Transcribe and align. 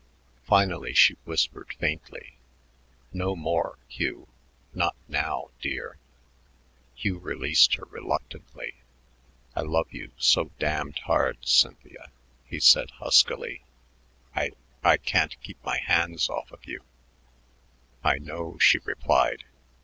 Finally 0.45 0.95
she 0.95 1.15
whispered 1.25 1.73
faintly: 1.77 2.35
"No 3.13 3.35
more, 3.35 3.77
Hugh. 3.87 4.27
Not 4.73 4.95
now, 5.07 5.51
dear." 5.61 5.99
Hugh 6.95 7.19
released 7.19 7.75
her 7.75 7.85
reluctantly. 7.85 8.73
"I 9.55 9.61
love 9.61 9.93
you 9.93 10.09
so 10.17 10.45
damned 10.57 10.97
hard, 11.05 11.47
Cynthia," 11.47 12.09
he 12.45 12.59
said 12.59 12.89
huskily. 12.89 13.61
"I 14.35 14.53
I 14.83 14.97
can't 14.97 15.39
keep 15.43 15.63
my 15.63 15.77
hands 15.77 16.29
off 16.31 16.51
of 16.51 16.65
you." 16.65 16.83
"I 18.03 18.17
know," 18.17 18.57
she 18.57 18.79
replied. 18.79 19.43